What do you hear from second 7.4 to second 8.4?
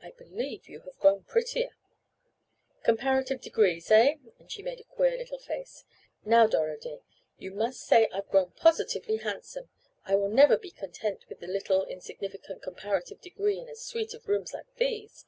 must say I've